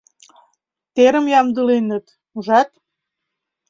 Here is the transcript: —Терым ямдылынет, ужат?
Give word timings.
—Терым 0.93 1.25
ямдылынет, 1.39 2.05
ужат? 2.37 2.69